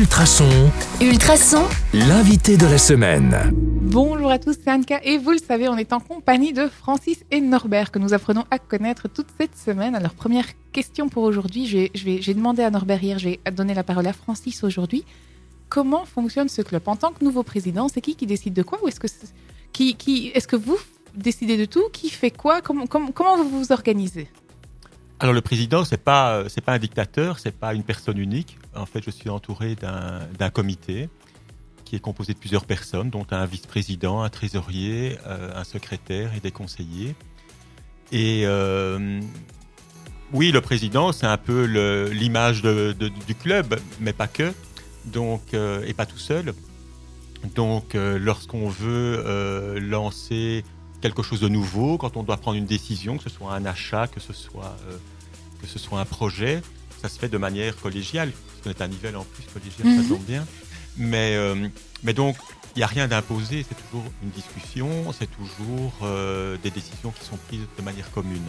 Ultrason, 0.00 0.70
Ultrason, 1.00 1.64
l'invité 1.94 2.58
de 2.58 2.66
la 2.66 2.76
semaine. 2.76 3.34
Bonjour 3.54 4.30
à 4.30 4.38
tous, 4.38 4.54
c'est 4.62 4.70
Anka 4.70 5.00
et 5.02 5.16
vous 5.16 5.30
le 5.30 5.38
savez, 5.38 5.70
on 5.70 5.76
est 5.78 5.90
en 5.94 6.00
compagnie 6.00 6.52
de 6.52 6.68
Francis 6.68 7.24
et 7.30 7.40
Norbert 7.40 7.90
que 7.90 7.98
nous 7.98 8.12
apprenons 8.12 8.44
à 8.50 8.58
connaître 8.58 9.08
toute 9.08 9.28
cette 9.40 9.56
semaine. 9.56 9.94
Alors 9.94 10.12
première 10.12 10.44
question 10.70 11.08
pour 11.08 11.22
aujourd'hui, 11.22 11.66
j'ai 11.66 11.90
je 11.94 12.04
vais- 12.04 12.20
j'ai 12.20 12.34
demandé 12.34 12.62
à 12.62 12.70
Norbert 12.70 13.02
hier, 13.02 13.18
j'ai 13.18 13.40
donné 13.56 13.72
la 13.72 13.84
parole 13.84 14.06
à 14.06 14.12
Francis 14.12 14.62
aujourd'hui. 14.64 15.02
Comment 15.70 16.04
fonctionne 16.04 16.50
ce 16.50 16.60
club 16.60 16.82
En 16.84 16.96
tant 16.96 17.12
que 17.12 17.24
nouveau 17.24 17.42
président, 17.42 17.88
c'est 17.88 18.02
qui 18.02 18.16
qui 18.16 18.26
décide 18.26 18.52
de 18.52 18.62
quoi 18.62 18.78
Ou 18.84 18.88
est-ce 18.88 19.00
que, 19.00 19.06
qui, 19.72 19.94
qui, 19.94 20.28
est-ce 20.34 20.46
que 20.46 20.56
vous 20.56 20.76
décidez 21.14 21.56
de 21.56 21.64
tout? 21.64 21.84
Qui 21.90 22.10
fait 22.10 22.30
quoi? 22.30 22.60
Comment, 22.60 22.86
comment, 22.86 23.12
comment 23.12 23.42
vous 23.42 23.48
vous 23.48 23.72
organisez? 23.72 24.28
Alors 25.18 25.34
le 25.34 25.40
président, 25.40 25.84
c'est 25.84 26.02
pas 26.02 26.36
euh, 26.36 26.48
pas 26.64 26.74
un 26.74 26.78
dictateur, 26.78 27.38
c'est 27.38 27.56
pas 27.56 27.72
une 27.72 27.82
personne 27.82 28.18
unique. 28.18 28.58
En 28.74 28.84
fait, 28.84 29.02
je 29.02 29.10
suis 29.10 29.30
entouré 29.30 29.74
d'un 29.74 30.50
comité 30.50 31.08
qui 31.86 31.96
est 31.96 32.00
composé 32.00 32.34
de 32.34 32.38
plusieurs 32.38 32.66
personnes, 32.66 33.08
dont 33.08 33.26
un 33.30 33.46
vice-président, 33.46 34.22
un 34.22 34.28
trésorier, 34.28 35.16
euh, 35.26 35.52
un 35.54 35.64
secrétaire 35.64 36.34
et 36.36 36.40
des 36.40 36.50
conseillers. 36.50 37.14
Et 38.12 38.42
euh, 38.44 39.20
oui, 40.32 40.52
le 40.52 40.60
président, 40.60 41.12
c'est 41.12 41.26
un 41.26 41.38
peu 41.38 41.64
l'image 42.12 42.60
du 42.62 43.34
club, 43.34 43.78
mais 44.00 44.12
pas 44.12 44.28
que. 44.28 44.52
Donc 45.06 45.54
et 45.54 45.94
pas 45.94 46.04
tout 46.04 46.18
seul. 46.18 46.52
Donc 47.54 47.94
lorsqu'on 47.94 48.68
veut 48.68 49.78
lancer 49.78 50.64
quelque 51.08 51.22
chose 51.22 51.40
de 51.40 51.48
nouveau, 51.48 51.98
quand 51.98 52.16
on 52.16 52.22
doit 52.22 52.36
prendre 52.36 52.56
une 52.58 52.66
décision, 52.66 53.16
que 53.16 53.24
ce 53.24 53.30
soit 53.30 53.52
un 53.54 53.64
achat, 53.64 54.06
que 54.08 54.20
ce 54.20 54.32
soit, 54.32 54.76
euh, 54.88 54.96
que 55.60 55.66
ce 55.66 55.78
soit 55.78 56.00
un 56.00 56.04
projet, 56.04 56.62
ça 57.00 57.08
se 57.08 57.18
fait 57.18 57.28
de 57.28 57.38
manière 57.38 57.76
collégiale. 57.76 58.30
Parce 58.32 58.62
qu'on 58.62 58.70
est 58.70 58.82
à 58.84 58.88
Nivelles 58.88 59.16
en 59.16 59.24
plus, 59.24 59.44
collégial, 59.52 59.86
Mhm. 59.86 60.02
ça 60.02 60.08
tombe 60.08 60.24
bien. 60.24 60.46
Mais, 60.96 61.36
euh, 61.36 61.68
mais 62.02 62.12
donc, 62.12 62.36
il 62.74 62.80
n'y 62.80 62.82
a 62.82 62.86
rien 62.88 63.06
d'imposé, 63.08 63.64
c'est 63.68 63.74
toujours 63.84 64.04
une 64.22 64.30
discussion, 64.30 65.12
c'est 65.18 65.30
toujours 65.30 65.92
euh, 66.02 66.56
des 66.62 66.70
décisions 66.70 67.10
qui 67.12 67.24
sont 67.24 67.36
prises 67.48 67.66
de 67.78 67.82
manière 67.82 68.10
commune. 68.10 68.42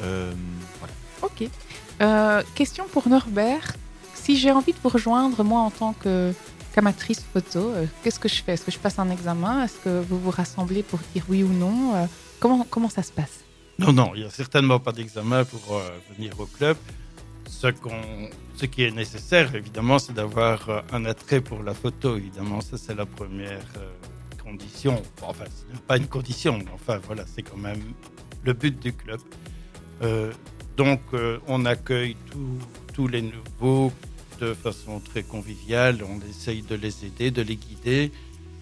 Voilà. 0.00 0.94
Ok. 1.22 2.44
Question 2.54 2.84
pour 2.92 3.08
Norbert. 3.08 3.72
Si 4.14 4.36
j'ai 4.38 4.50
envie 4.50 4.72
de 4.72 4.78
vous 4.82 4.88
rejoindre, 4.88 5.44
moi, 5.44 5.60
en 5.60 5.70
tant 5.70 5.92
que 5.92 6.32
qu'amatrice 6.74 7.20
photo, 7.32 7.70
euh, 7.70 7.86
qu'est-ce 8.02 8.18
que 8.20 8.28
je 8.28 8.42
fais? 8.42 8.52
Est-ce 8.52 8.64
que 8.64 8.70
je 8.70 8.78
passe 8.78 8.98
un 8.98 9.10
examen? 9.10 9.64
Est-ce 9.64 9.78
que 9.84 10.00
vous 10.08 10.18
vous 10.20 10.30
rassemblez 10.30 10.82
pour 10.82 10.98
dire 11.14 11.24
oui 11.28 11.42
ou 11.42 11.48
non? 11.52 11.94
Euh, 11.96 12.06
comment, 12.38 12.66
comment 12.68 12.88
ça 12.88 13.02
se 13.02 13.12
passe? 13.12 13.40
Non, 13.78 13.92
non, 13.92 14.12
il 14.14 14.20
n'y 14.22 14.26
a 14.26 14.30
certainement 14.30 14.78
pas 14.78 14.92
d'examen 14.92 15.44
pour 15.44 15.76
euh, 15.76 15.88
venir 16.14 16.38
au 16.38 16.46
club. 16.46 16.76
Ce, 17.48 17.66
qu'on- 17.68 18.28
ce 18.56 18.66
qui 18.66 18.82
est 18.84 18.90
nécessaire, 18.90 19.54
évidemment, 19.54 19.98
c'est 19.98 20.12
d'avoir 20.12 20.84
un 20.92 21.04
attrait 21.04 21.40
pour 21.40 21.62
la 21.62 21.74
photo. 21.74 22.16
Évidemment, 22.16 22.60
ça, 22.60 22.76
c'est 22.78 22.94
la 22.94 23.06
première 23.06 23.64
condition. 24.42 25.02
Enfin, 25.22 25.44
c'est 25.48 25.80
pas 25.82 25.96
une 25.96 26.06
condition, 26.06 26.58
mais 26.58 26.70
enfin, 26.74 27.00
voilà, 27.06 27.24
c'est 27.32 27.42
quand 27.42 27.56
même 27.56 27.82
le 28.44 28.52
but 28.52 28.78
du 28.78 28.92
club. 28.92 29.20
Donc, 30.76 31.00
on 31.46 31.64
accueille 31.66 32.16
tous 32.94 33.08
les 33.08 33.22
nouveaux 33.22 33.92
de 34.40 34.54
façon 34.54 35.00
très 35.00 35.22
conviviale. 35.22 35.98
On 36.08 36.18
essaye 36.28 36.62
de 36.62 36.74
les 36.74 37.04
aider, 37.04 37.30
de 37.30 37.42
les 37.42 37.56
guider, 37.56 38.12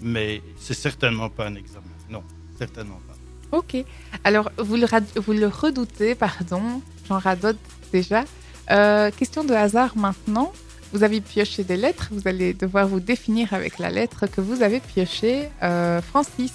mais 0.00 0.42
c'est 0.58 0.74
certainement 0.74 1.30
pas 1.30 1.46
un 1.46 1.54
examen. 1.54 1.84
Non, 2.10 2.22
certainement 2.58 3.00
pas. 3.06 3.56
Ok. 3.58 3.76
Alors, 4.24 4.50
vous 4.58 4.76
le, 4.76 4.84
rad- 4.84 5.06
vous 5.16 5.32
le 5.32 5.46
redoutez, 5.46 6.14
pardon, 6.14 6.82
j'en 7.08 7.18
radote 7.18 7.56
déjà. 7.92 8.24
Euh, 8.70 9.10
question 9.10 9.44
de 9.44 9.54
hasard 9.54 9.96
maintenant. 9.96 10.52
Vous 10.92 11.02
avez 11.02 11.20
pioché 11.20 11.64
des 11.64 11.76
lettres, 11.76 12.08
vous 12.10 12.26
allez 12.26 12.54
devoir 12.54 12.88
vous 12.88 13.00
définir 13.00 13.52
avec 13.52 13.78
la 13.78 13.90
lettre 13.90 14.26
que 14.26 14.40
vous 14.40 14.62
avez 14.62 14.80
piochée. 14.80 15.48
Euh, 15.62 16.00
Francis, 16.00 16.54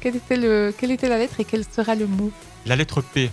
quelle 0.00 0.16
était, 0.16 0.36
le, 0.38 0.72
quelle 0.76 0.90
était 0.90 1.10
la 1.10 1.18
lettre 1.18 1.40
et 1.40 1.44
quel 1.44 1.64
sera 1.64 1.94
le 1.94 2.06
mot? 2.06 2.30
La 2.64 2.74
lettre 2.74 3.02
P. 3.02 3.30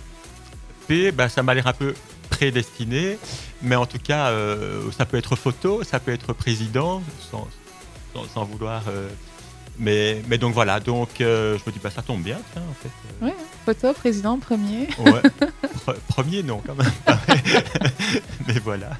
P, 0.86 1.12
ben, 1.12 1.28
ça 1.28 1.42
m'a 1.42 1.54
l'air 1.54 1.66
un 1.66 1.72
peu 1.72 1.94
prédestiné, 2.38 3.18
mais 3.62 3.74
en 3.74 3.84
tout 3.86 3.98
cas, 3.98 4.28
euh, 4.28 4.90
ça 4.96 5.04
peut 5.06 5.16
être 5.16 5.34
photo, 5.34 5.82
ça 5.82 5.98
peut 5.98 6.12
être 6.12 6.32
président, 6.32 7.02
sans, 7.30 7.48
sans, 8.14 8.24
sans 8.32 8.44
vouloir. 8.44 8.82
euh, 8.88 9.08
mais, 9.80 10.22
mais 10.28 10.38
donc 10.38 10.54
voilà, 10.54 10.78
donc 10.80 11.20
euh, 11.20 11.56
je 11.58 11.62
me 11.66 11.72
dis, 11.72 11.80
bah, 11.82 11.90
ça 11.90 12.02
tombe 12.02 12.22
bien, 12.22 12.38
tiens, 12.52 12.62
en 12.70 12.74
fait. 12.82 12.90
euh, 13.22 13.26
Ouais, 13.26 13.34
photo, 13.66 13.92
président, 13.92 14.38
premier. 14.38 14.86
ouais. 14.98 15.22
Pre- 15.86 15.96
premier, 16.08 16.42
non, 16.44 16.62
quand 16.64 16.74
même. 16.76 16.92
mais 18.46 18.58
voilà. 18.64 18.90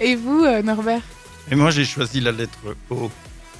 Et 0.00 0.16
vous, 0.16 0.44
Norbert? 0.62 1.02
Et 1.50 1.54
moi, 1.54 1.70
j'ai 1.70 1.84
choisi 1.84 2.20
la 2.20 2.32
lettre 2.32 2.58
O. 2.90 3.10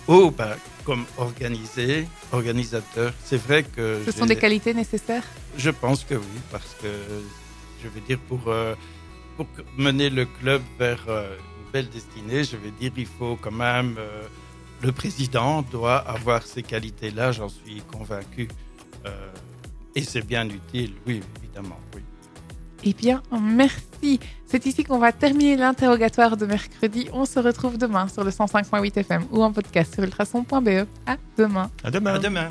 O, 0.09 0.31
bah, 0.31 0.57
comme 0.85 1.05
organisé, 1.17 2.09
organisateur. 2.33 3.13
C'est 3.25 3.37
vrai 3.41 3.63
que 3.63 4.03
Ce 4.07 4.11
sont 4.13 4.27
des 4.27 4.37
qualités 4.37 4.75
nécessaires? 4.75 5.23
Je 5.57 5.71
pense 5.71 6.03
que 6.05 6.15
oui, 6.15 6.39
parce 6.51 6.75
que 6.83 6.89
je 7.83 7.89
veux 7.89 8.01
dire 8.01 8.19
pour 8.29 8.41
euh, 8.49 8.75
pour 9.37 9.47
mener 9.77 10.11
le 10.11 10.25
club 10.25 10.63
vers 10.79 11.05
euh, 11.09 11.37
une 11.37 11.73
belle 11.73 11.89
destinée, 11.89 12.45
je 12.45 12.57
veux 12.57 12.71
dire 12.71 12.93
il 12.97 13.07
faut 13.07 13.37
quand 13.41 13.53
même 13.53 13.97
euh, 13.99 14.23
le 14.83 14.93
président 14.93 15.63
doit 15.63 15.99
avoir 15.99 16.43
ces 16.43 16.63
qualités-là, 16.63 17.33
j'en 17.33 17.49
suis 17.49 17.83
convaincu. 17.83 18.49
Euh, 19.07 19.11
et 19.95 20.03
c'est 20.03 20.27
bien 20.27 20.49
utile, 20.49 20.95
oui, 21.07 21.21
évidemment, 21.43 21.79
oui. 21.95 22.03
Eh 22.85 22.95
bien, 22.95 23.23
merci. 23.41 24.19
C'est 24.47 24.67
ici 24.67 24.83
qu'on 24.83 24.99
va 24.99 25.13
terminer 25.13 25.57
l'interrogatoire 25.57 26.37
de 26.37 26.47
mercredi. 26.47 27.09
On 27.13 27.25
se 27.25 27.39
retrouve 27.39 27.79
demain 27.79 28.09
sur 28.09 28.25
le 28.25 28.31
105.8 28.31 28.99
FM 28.99 29.25
ou 29.31 29.43
en 29.43 29.53
podcast 29.53 29.95
sur 29.95 30.03
ultrason.be. 30.03 30.87
À 31.07 31.17
demain. 31.39 31.71
À 31.85 31.91
demain. 31.91 32.15
À 32.15 32.19
demain. 32.19 32.41